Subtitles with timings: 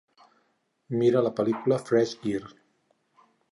[1.01, 2.51] Mira la pel·lícula Fresh Gear.